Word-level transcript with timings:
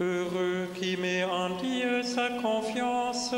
Heureux 0.00 0.68
qui 0.74 0.96
met 0.96 1.24
en 1.24 1.56
Dieu 1.56 2.04
sa 2.04 2.30
confiance. 2.40 3.34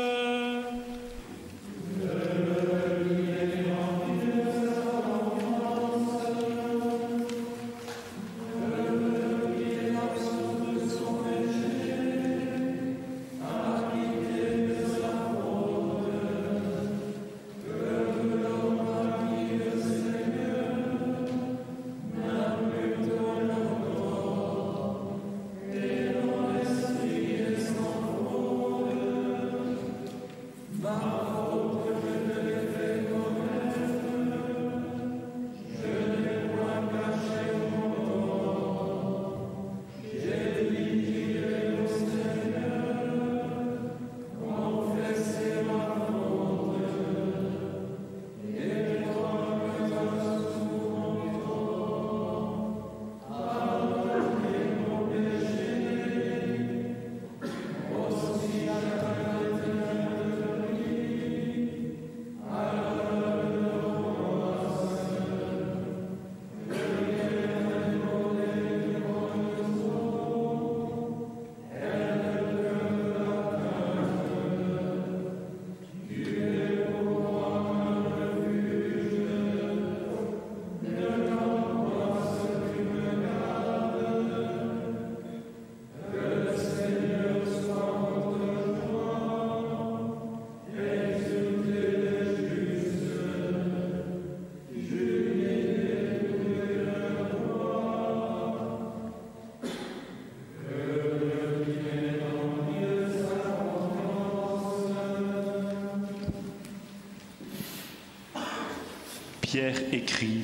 Pierre 109.51 109.93
écrit 109.93 110.43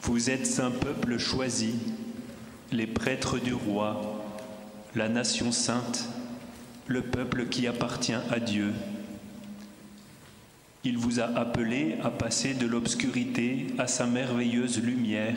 Vous 0.00 0.30
êtes 0.30 0.60
un 0.60 0.70
peuple 0.70 1.18
choisi, 1.18 1.74
les 2.70 2.86
prêtres 2.86 3.38
du 3.38 3.52
roi, 3.52 4.24
la 4.94 5.10
nation 5.10 5.52
sainte, 5.52 6.08
le 6.86 7.02
peuple 7.02 7.50
qui 7.50 7.66
appartient 7.66 8.14
à 8.14 8.40
Dieu. 8.40 8.72
Il 10.84 10.96
vous 10.96 11.20
a 11.20 11.24
appelé 11.24 11.98
à 12.02 12.10
passer 12.10 12.54
de 12.54 12.66
l'obscurité 12.66 13.66
à 13.76 13.86
sa 13.86 14.06
merveilleuse 14.06 14.82
lumière, 14.82 15.36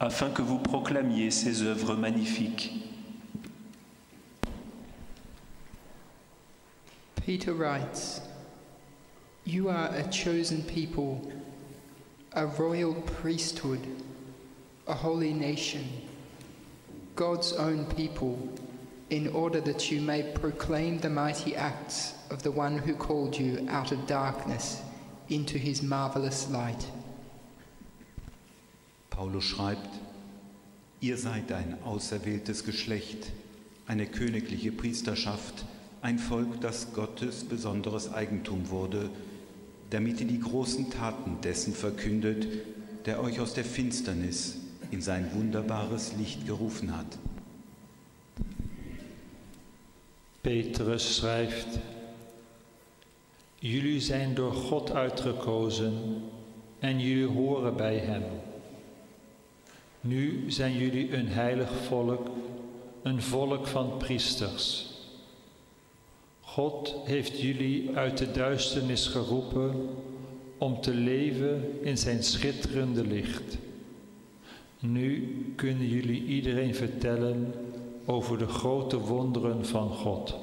afin 0.00 0.30
que 0.30 0.42
vous 0.42 0.58
proclamiez 0.58 1.30
ses 1.30 1.62
œuvres 1.62 1.94
magnifiques. 1.94 2.72
Peter 7.24 7.52
writes, 7.52 8.25
You 9.48 9.68
are 9.68 9.94
a 9.94 10.02
chosen 10.08 10.64
people, 10.64 11.22
a 12.32 12.48
royal 12.48 12.94
priesthood, 12.94 13.78
a 14.88 14.92
holy 14.92 15.32
nation, 15.32 15.86
God's 17.14 17.52
own 17.52 17.84
people, 17.84 18.36
in 19.08 19.28
order 19.28 19.60
that 19.60 19.88
you 19.88 20.00
may 20.00 20.24
proclaim 20.34 20.98
the 20.98 21.10
mighty 21.10 21.54
acts 21.54 22.14
of 22.28 22.42
the 22.42 22.50
one 22.50 22.76
who 22.76 22.96
called 22.96 23.38
you 23.38 23.64
out 23.70 23.92
of 23.92 24.08
darkness 24.08 24.82
into 25.28 25.58
his 25.58 25.80
marvelous 25.80 26.50
light. 26.50 26.84
Paulus 29.10 29.44
schreibt, 29.44 30.00
ihr 31.00 31.16
seid 31.16 31.52
ein 31.52 31.78
auserwähltes 31.84 32.64
Geschlecht, 32.64 33.30
eine 33.86 34.06
königliche 34.06 34.72
Priesterschaft, 34.72 35.64
ein 36.02 36.18
Volk, 36.18 36.60
das 36.60 36.92
Gottes 36.92 37.44
besonderes 37.44 38.12
Eigentum 38.12 38.70
wurde, 38.70 39.08
damit 39.90 40.20
ihr 40.20 40.26
die 40.26 40.40
großen 40.40 40.90
Taten 40.90 41.38
dessen 41.42 41.72
verkündet, 41.72 42.46
der 43.04 43.22
euch 43.22 43.40
aus 43.40 43.54
der 43.54 43.64
Finsternis 43.64 44.56
in 44.90 45.00
sein 45.00 45.30
wunderbares 45.32 46.12
Licht 46.18 46.46
gerufen 46.46 46.96
hat. 46.96 47.18
Petrus 50.42 51.16
schrijft: 51.16 51.78
Jullie 53.58 54.00
zijn 54.00 54.34
door 54.34 54.52
God 54.52 54.92
uitgekozen 54.92 56.22
en 56.78 57.00
jullie 57.00 57.26
horen 57.26 57.76
bij 57.76 57.98
Hem. 57.98 58.22
Nu 60.00 60.50
zijn 60.50 60.78
jullie 60.78 61.16
een 61.16 61.28
heilig 61.28 61.70
volk, 61.88 62.30
een 63.02 63.22
volk 63.22 63.66
van 63.66 63.96
priesters. 63.98 64.95
God 66.56 66.94
heeft 67.04 67.40
jullie 67.40 67.90
uit 67.96 68.18
de 68.18 68.30
duisternis 68.30 69.06
geroepen 69.06 69.88
om 70.58 70.80
te 70.80 70.94
leven 70.94 71.78
in 71.82 71.98
Zijn 71.98 72.22
schitterende 72.22 73.06
licht. 73.06 73.58
Nu 74.78 75.36
kunnen 75.56 75.88
jullie 75.88 76.24
iedereen 76.24 76.74
vertellen 76.74 77.54
over 78.04 78.38
de 78.38 78.46
grote 78.46 78.98
wonderen 78.98 79.66
van 79.66 79.88
God. 79.88 80.36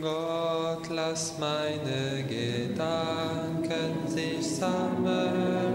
Gott, 0.00 0.88
lass 0.88 1.32
meine 1.38 2.24
Gedanken 2.28 3.94
sammeln 4.42 5.69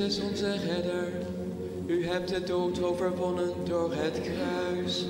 Onze 0.00 0.56
redder. 0.66 1.12
U 1.86 2.06
hebt 2.06 2.28
de 2.28 2.42
dood 2.42 2.82
overwonnen 2.82 3.52
door 3.64 3.92
het 3.92 4.20
kruis. 4.20 5.04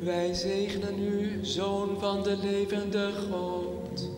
Wij 0.00 0.34
zegenen 0.34 0.98
u, 0.98 1.38
Zoon 1.42 1.96
van 1.98 2.22
de 2.22 2.36
levende 2.42 3.10
God. 3.30 4.10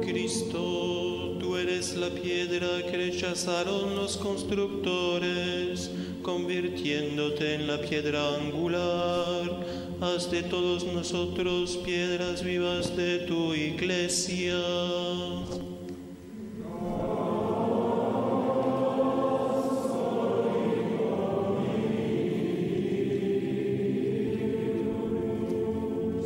Cristo, 0.00 1.36
tú 1.38 1.56
eres 1.56 1.94
la 1.94 2.08
piedra 2.08 2.74
rechazaron 3.04 3.94
los 3.94 4.16
constructores, 4.16 5.90
convirtiéndote 6.22 7.54
en 7.54 7.66
la 7.66 7.78
piedra 7.78 8.36
angular. 8.36 8.63
haz 10.14 10.30
de 10.30 10.42
todos 10.42 10.84
nosotros 10.84 11.76
piedras 11.84 12.42
vivas 12.42 12.94
de 12.96 13.18
tu 13.26 13.52
iglesia. 13.52 14.54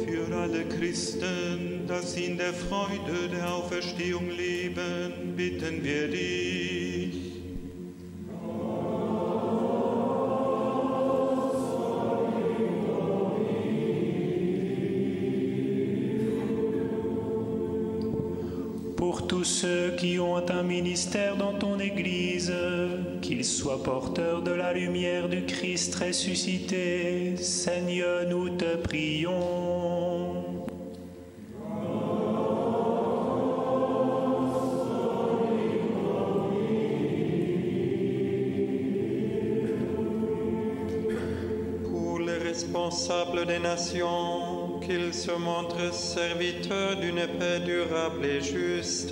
Für 0.04 0.36
alle 0.36 0.64
Christen, 0.68 1.86
dass 1.86 2.12
sie 2.12 2.26
in 2.26 2.36
der 2.36 2.52
Freude 2.52 3.28
der 3.32 3.54
Auferstehung 3.54 4.28
leben, 4.28 5.34
bitten 5.34 5.82
wir 5.82 6.08
dich. 6.08 6.77
Tous 19.28 19.44
ceux 19.44 19.90
qui 19.90 20.18
ont 20.18 20.42
un 20.50 20.62
ministère 20.62 21.36
dans 21.36 21.52
ton 21.52 21.78
Église, 21.78 22.52
qu'ils 23.20 23.44
soient 23.44 23.82
porteurs 23.82 24.40
de 24.40 24.52
la 24.52 24.72
lumière 24.72 25.28
du 25.28 25.44
Christ 25.44 25.94
ressuscité, 25.96 27.36
Seigneur, 27.36 28.26
nous 28.26 28.48
te 28.48 28.76
prions. 28.76 30.44
Pour 41.84 42.18
les 42.20 42.38
responsables 42.38 43.44
des 43.46 43.58
nations, 43.58 44.37
qu'ils 44.88 45.12
se 45.12 45.32
montrent 45.32 45.92
serviteurs 45.92 46.96
d'une 46.96 47.26
paix 47.38 47.60
durable 47.60 48.24
et 48.24 48.40
juste. 48.40 49.10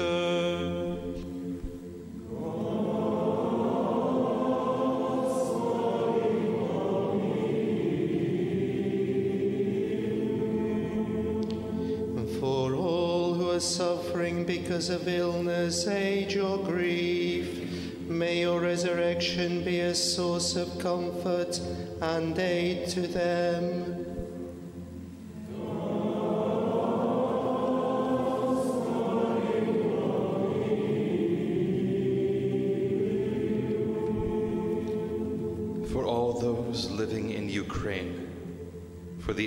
For 12.41 12.75
all 12.75 13.35
who 13.35 13.51
are 13.51 13.61
suffering 13.61 14.45
because 14.45 14.89
of 14.89 15.07
illness, 15.07 15.87
age, 15.87 16.39
or 16.39 16.57
grief, 16.57 18.09
may 18.09 18.41
your 18.41 18.61
resurrection 18.61 19.63
be 19.63 19.81
a 19.81 19.95
source 19.95 20.57
of 20.57 20.79
comfort 20.79 21.61
and 22.01 22.39
aid 22.39 22.89
to 22.89 23.07
them. 23.07 23.96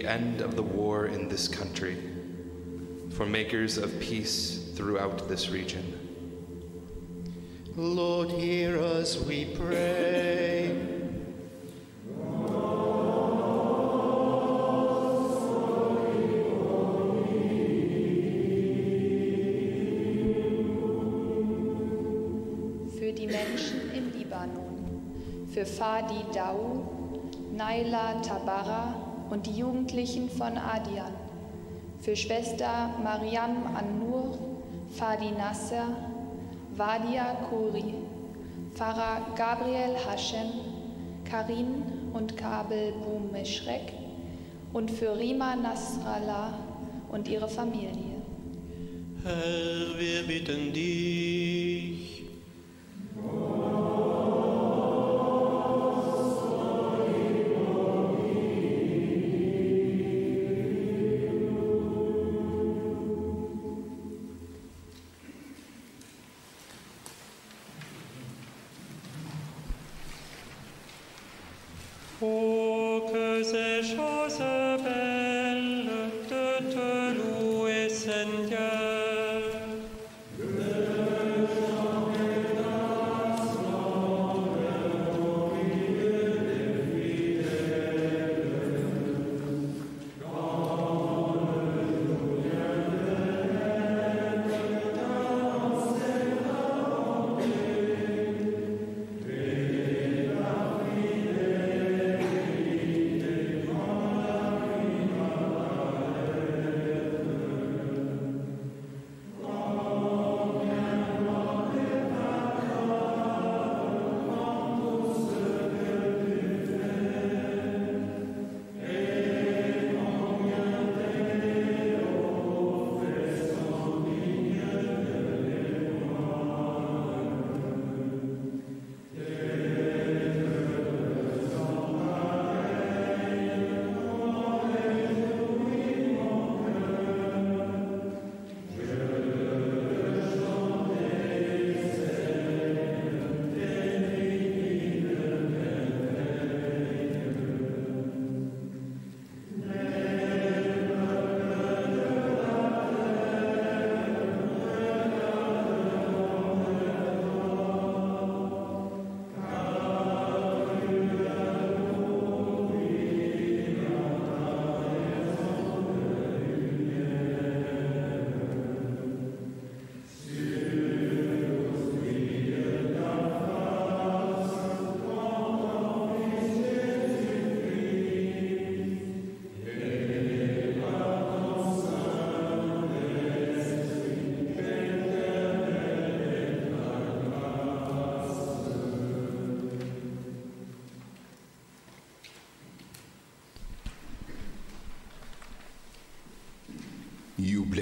End 0.10 0.42
of 0.42 0.56
the 0.56 0.64
war 0.64 1.06
in 1.06 1.30
this 1.30 1.48
country, 1.48 1.96
for 3.12 3.28
makers 3.28 3.78
of 3.78 4.00
peace 4.00 4.72
throughout 4.76 5.30
this 5.30 5.50
region. 5.50 5.86
Lord, 7.76 8.32
hear 8.32 8.78
us, 8.80 9.18
we 9.24 9.46
pray. 9.46 10.76
für 22.98 23.14
die 23.14 23.28
Menschen 23.28 23.92
im 23.96 24.12
Libanon, 24.12 25.48
für 25.54 25.66
Fadi 25.66 26.26
Dau, 26.34 27.22
Naila 27.54 28.22
Tabara 28.22 29.09
und 29.30 29.46
die 29.46 29.58
Jugendlichen 29.58 30.30
von 30.30 30.58
Adian, 30.58 31.14
für 32.02 32.16
Schwester 32.16 32.90
Mariam 33.04 33.76
An-Nur, 33.76 34.38
Fadi 34.96 35.32
Nasser, 35.32 35.88
Wadia 36.76 37.36
Kuri, 37.50 37.96
Pfarrer 38.74 39.26
Gabriel 39.36 39.96
Hashem, 40.08 40.52
Karin 41.26 41.84
und 42.14 42.38
Kabel 42.38 42.94
Boumeshrek 43.04 43.94
und 44.74 44.90
für 44.90 45.18
Rima 45.18 45.56
Nasrallah 45.56 46.58
und 47.12 47.28
ihre 47.28 47.50
Familie. 47.50 48.20
Herr, 49.24 50.00
wir 50.00 50.24
bitten 50.26 50.72
dich. 50.74 51.99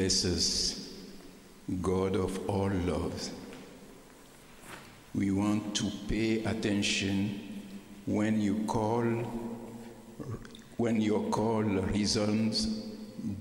Bless 0.07 0.89
God 1.81 2.15
of 2.15 2.49
all 2.49 2.69
love. 2.69 3.29
We 5.13 5.31
want 5.31 5.75
to 5.75 5.91
pay 6.07 6.45
attention 6.45 7.61
when 8.05 8.39
you 8.39 8.63
call, 8.67 9.03
when 10.77 11.01
your 11.01 11.29
call 11.29 11.63
resounds 11.63 12.67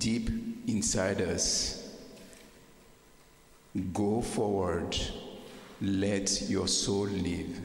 deep 0.01 0.29
inside 0.67 1.21
us. 1.21 1.97
Go 3.93 4.21
forward. 4.21 4.97
Let 5.81 6.51
your 6.51 6.67
soul 6.67 7.07
live. 7.07 7.61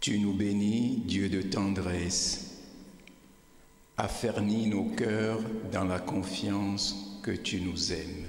Tu 0.00 0.18
nous 0.20 0.32
bénis, 0.32 1.02
Dieu 1.04 1.28
de 1.28 1.42
tendresse. 1.42 2.45
Affernis 3.98 4.68
nos 4.68 4.90
cœurs 4.94 5.40
dans 5.72 5.84
la 5.84 5.98
confiance 5.98 7.18
que 7.22 7.30
tu 7.30 7.62
nous 7.62 7.92
aimes. 7.94 8.26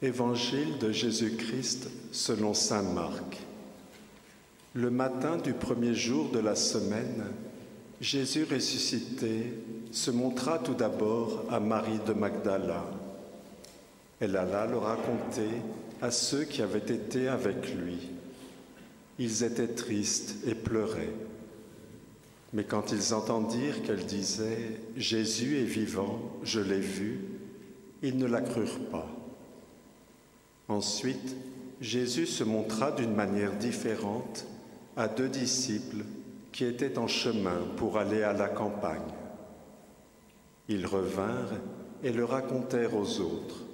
Évangile 0.00 0.78
de 0.78 0.92
Jésus-Christ 0.92 1.88
selon 2.12 2.54
Saint 2.54 2.84
Marc. 2.84 3.38
Le 4.74 4.90
matin 4.90 5.38
du 5.38 5.54
premier 5.54 5.92
jour 5.92 6.30
de 6.30 6.38
la 6.38 6.54
semaine, 6.54 7.24
Jésus 8.00 8.46
ressuscité 8.48 9.54
se 9.90 10.12
montra 10.12 10.60
tout 10.60 10.74
d'abord 10.74 11.46
à 11.50 11.58
Marie 11.58 11.98
de 12.06 12.12
Magdala. 12.12 12.84
Elle 14.20 14.36
alla 14.36 14.66
le 14.66 14.78
raconter 14.78 15.50
à 16.00 16.12
ceux 16.12 16.44
qui 16.44 16.62
avaient 16.62 16.78
été 16.78 17.26
avec 17.26 17.74
lui. 17.74 17.98
Ils 19.18 19.42
étaient 19.42 19.66
tristes 19.66 20.36
et 20.46 20.54
pleuraient. 20.54 21.12
Mais 22.52 22.62
quand 22.62 22.92
ils 22.92 23.14
entendirent 23.14 23.82
qu'elle 23.82 24.06
disait⁇ 24.06 24.78
Jésus 25.00 25.58
est 25.58 25.64
vivant, 25.64 26.20
je 26.44 26.60
l'ai 26.60 26.78
vu⁇ 26.78 27.14
ils 28.04 28.16
ne 28.16 28.26
la 28.26 28.42
crurent 28.42 28.78
pas. 28.92 29.17
Ensuite, 30.68 31.34
Jésus 31.80 32.26
se 32.26 32.44
montra 32.44 32.92
d'une 32.92 33.14
manière 33.14 33.54
différente 33.54 34.46
à 34.96 35.08
deux 35.08 35.28
disciples 35.28 36.04
qui 36.52 36.64
étaient 36.64 36.98
en 36.98 37.06
chemin 37.06 37.58
pour 37.76 37.98
aller 37.98 38.22
à 38.22 38.32
la 38.34 38.48
campagne. 38.48 39.00
Ils 40.68 40.86
revinrent 40.86 41.54
et 42.02 42.12
le 42.12 42.24
racontèrent 42.24 42.94
aux 42.94 43.20
autres, 43.20 43.64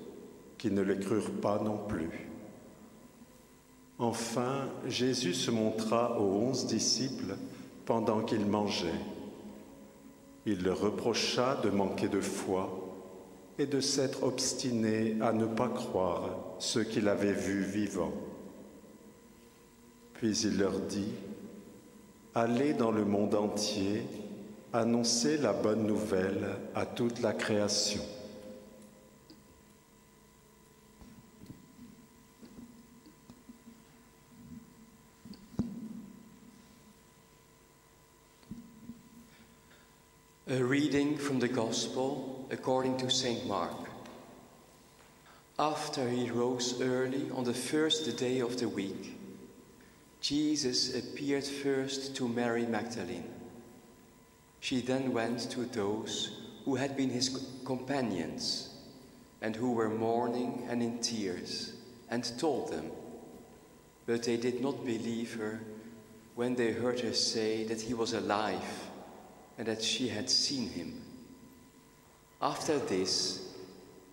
qui 0.56 0.70
ne 0.70 0.82
les 0.82 0.98
crurent 0.98 1.40
pas 1.40 1.58
non 1.58 1.78
plus. 1.88 2.30
Enfin, 3.98 4.68
Jésus 4.86 5.34
se 5.34 5.50
montra 5.50 6.20
aux 6.20 6.34
onze 6.36 6.66
disciples 6.66 7.36
pendant 7.84 8.22
qu'ils 8.22 8.46
mangeaient. 8.46 9.00
Il 10.46 10.62
leur 10.62 10.80
reprocha 10.80 11.56
de 11.62 11.70
manquer 11.70 12.08
de 12.08 12.20
foi 12.20 12.80
et 13.58 13.66
de 13.66 13.80
s'être 13.80 14.24
obstinés 14.24 15.16
à 15.20 15.32
ne 15.32 15.46
pas 15.46 15.68
croire 15.68 16.53
ce 16.64 16.78
qu'il 16.78 17.08
avait 17.08 17.32
vu 17.32 17.62
vivant. 17.62 18.12
Puis 20.14 20.36
il 20.38 20.58
leur 20.58 20.80
dit, 20.80 21.12
Allez 22.34 22.72
dans 22.72 22.90
le 22.90 23.04
monde 23.04 23.34
entier, 23.34 24.02
annoncez 24.72 25.36
la 25.36 25.52
bonne 25.52 25.86
nouvelle 25.86 26.56
à 26.74 26.86
toute 26.86 27.20
la 27.20 27.32
création. 27.32 28.00
A 40.46 40.62
reading 40.62 41.16
from 41.16 41.38
the 41.38 41.48
Gospel 41.48 42.46
according 42.50 42.96
to 42.98 43.08
St. 43.08 43.46
Mark. 43.46 43.83
After 45.58 46.08
he 46.08 46.30
rose 46.30 46.80
early 46.80 47.30
on 47.30 47.44
the 47.44 47.54
first 47.54 48.16
day 48.16 48.40
of 48.40 48.58
the 48.58 48.68
week, 48.68 49.16
Jesus 50.20 50.96
appeared 50.96 51.44
first 51.44 52.16
to 52.16 52.26
Mary 52.26 52.66
Magdalene. 52.66 53.30
She 54.58 54.80
then 54.80 55.12
went 55.12 55.50
to 55.52 55.60
those 55.60 56.40
who 56.64 56.74
had 56.74 56.96
been 56.96 57.10
his 57.10 57.60
companions 57.64 58.70
and 59.42 59.54
who 59.54 59.72
were 59.72 59.90
mourning 59.90 60.66
and 60.68 60.82
in 60.82 60.98
tears 60.98 61.74
and 62.10 62.36
told 62.36 62.72
them. 62.72 62.90
But 64.06 64.24
they 64.24 64.36
did 64.36 64.60
not 64.60 64.84
believe 64.84 65.34
her 65.34 65.60
when 66.34 66.56
they 66.56 66.72
heard 66.72 66.98
her 67.00 67.12
say 67.12 67.62
that 67.64 67.80
he 67.80 67.94
was 67.94 68.12
alive 68.12 68.88
and 69.56 69.68
that 69.68 69.82
she 69.84 70.08
had 70.08 70.28
seen 70.28 70.68
him. 70.70 71.00
After 72.42 72.78
this, 72.78 73.43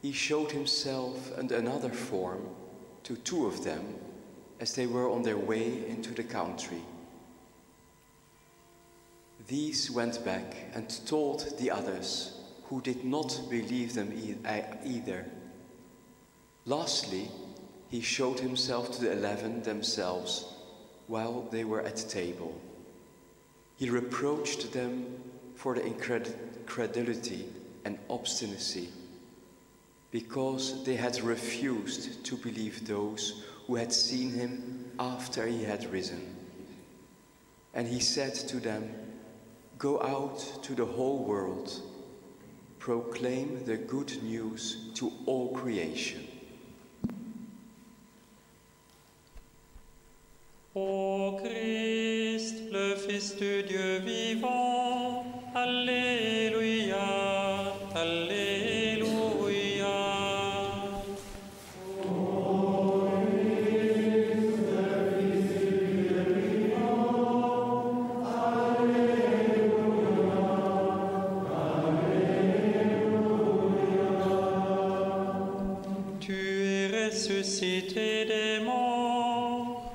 he 0.02 0.12
showed 0.12 0.52
himself 0.52 1.38
and 1.38 1.52
another 1.52 1.90
form 1.90 2.48
to 3.04 3.16
two 3.18 3.46
of 3.46 3.64
them 3.64 3.96
as 4.60 4.74
they 4.74 4.88
were 4.88 5.10
on 5.10 5.24
their 5.24 5.38
way 5.38 5.88
into 5.88 6.12
the 6.14 6.24
country. 6.24 6.82
These 9.48 9.92
went 9.92 10.24
back 10.24 10.56
and 10.74 10.88
told 11.08 11.58
the 11.58 11.72
others, 11.72 12.38
who 12.66 12.80
did 12.82 13.04
not 13.04 13.38
believe 13.50 13.94
them 13.96 14.14
e- 14.14 14.36
either. 14.86 15.26
Lastly, 16.66 17.30
he 17.90 18.00
showed 18.00 18.40
himself 18.40 18.92
to 18.94 19.02
the 19.02 19.12
eleven 19.12 19.62
themselves 19.64 20.46
while 21.08 21.42
they 21.52 21.66
were 21.66 21.82
at 21.82 21.98
table. 21.98 22.60
He 23.76 23.90
reproached 23.90 24.72
them 24.72 25.06
for 25.56 25.76
the 25.76 25.86
incredulity 25.86 27.46
and 27.84 28.00
obstinacy, 28.10 28.90
because 30.12 30.84
they 30.84 30.96
had 30.96 31.20
refused 31.22 32.24
to 32.26 32.36
believe 32.36 32.86
those 32.86 33.44
who 33.66 33.76
had 33.76 33.94
seen 33.94 34.32
him 34.32 34.92
after 35.00 35.48
he 35.48 35.64
had 35.64 35.92
risen. 35.92 36.36
And 37.74 37.88
he 37.88 38.02
said 38.02 38.36
to 38.36 38.60
them, 38.60 38.94
Go 39.78 40.02
out 40.02 40.38
to 40.64 40.76
the 40.76 40.86
whole 40.86 41.24
world, 41.24 41.72
proclaim 42.80 43.64
the 43.66 43.78
good 43.78 44.22
news 44.22 44.92
to 44.96 45.12
all 45.26 45.56
creation. 45.56 46.28
Ô 50.76 51.38
Christ, 51.42 52.72
le 52.72 52.96
Fils 52.96 53.36
Dieu 53.36 54.00
vivant, 54.00 55.26
Alléluia. 55.54 56.81
Ressuscité 77.12 78.26
des 78.26 78.64
morts. 78.64 79.92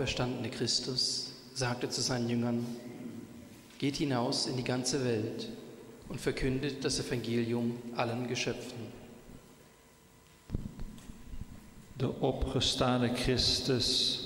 Auferstandene 0.00 0.48
Christus 0.48 1.30
sagte 1.52 1.90
zu 1.90 2.00
seinen 2.00 2.30
Jüngern, 2.30 2.64
Geht 3.78 3.96
hinaus 3.96 4.46
in 4.46 4.56
die 4.56 4.64
ganze 4.64 5.04
Welt 5.04 5.48
und 6.08 6.18
verkündet 6.18 6.82
das 6.84 6.98
Evangelium 6.98 7.76
allen 7.96 8.26
Geschöpfen. 8.26 8.78
De 11.98 12.20
opgestane 12.20 13.14
Christus 13.14 14.20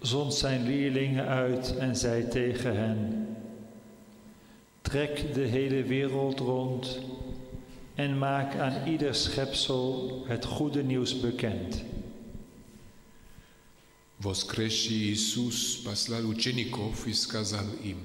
zond 0.00 0.34
zijn 0.34 0.64
leerlingen 0.64 1.26
uit 1.26 1.76
en 1.76 1.96
zei 1.96 2.28
tegen 2.28 2.76
hen: 2.76 3.36
Trek 4.82 5.34
de 5.34 5.44
hele 5.44 5.82
wereld 5.82 6.40
rond 6.40 6.98
en 7.94 8.18
maak 8.18 8.56
aan 8.56 8.86
ieder 8.86 9.14
schepsel 9.14 10.22
het 10.26 10.44
goede 10.44 10.82
nieuws 10.82 11.20
bekend. 11.20 11.84
Воскресший 14.19 15.11
Иисус 15.11 15.75
послал 15.77 16.27
учеников 16.27 17.05
и 17.07 17.13
сказал 17.13 17.65
им, 17.83 17.97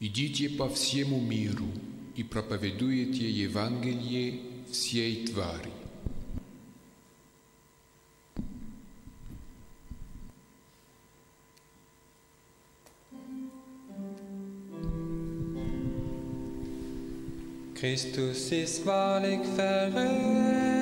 «Идите 0.00 0.48
по 0.48 0.68
всему 0.68 1.20
миру 1.20 1.68
и 2.16 2.22
проповедуйте 2.22 3.30
Евангелие 3.30 4.40
всей 4.70 5.26
твари». 5.26 5.70
Christus 17.82 18.52
ist 18.52 18.86
wahrlich 18.86 19.40
verreisen. 19.56 20.75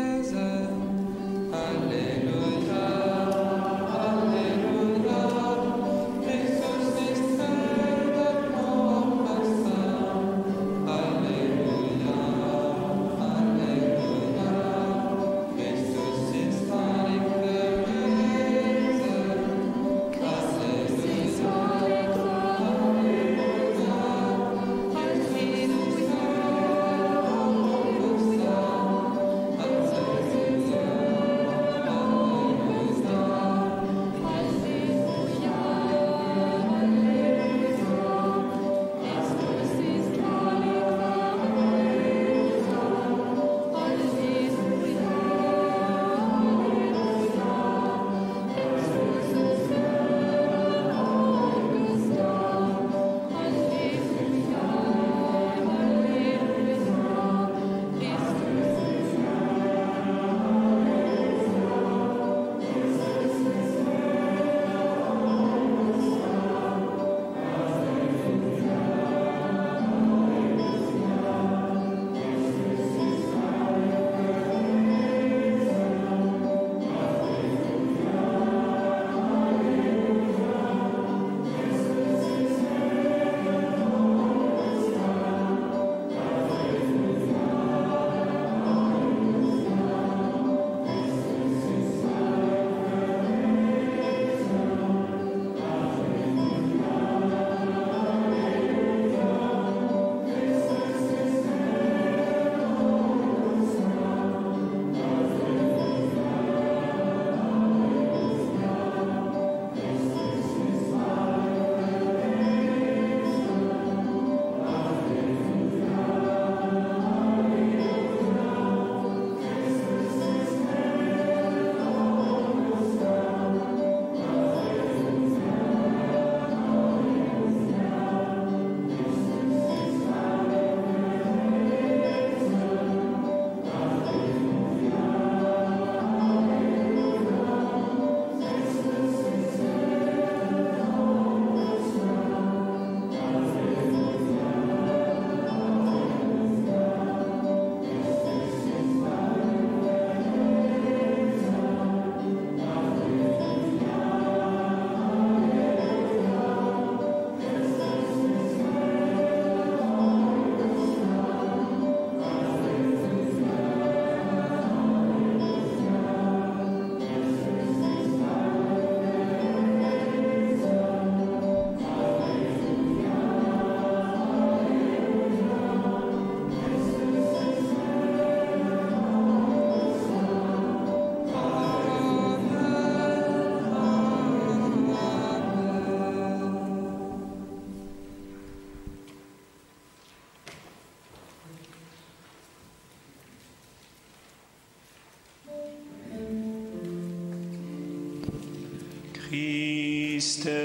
Christe 200.26 200.65